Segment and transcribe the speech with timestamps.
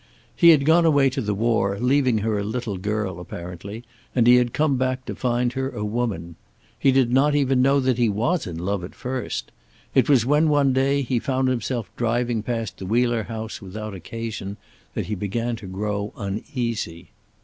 [0.35, 3.83] He had gone away to the war, leaving her a little girl, apparently,
[4.15, 6.37] and he had come back to find her, a woman.
[6.79, 9.51] He did not even know he was in love, at first.
[9.93, 14.57] It was when, one day, he found himself driving past the Wheeler house without occasion
[14.95, 17.11] that he began to grow uneasy.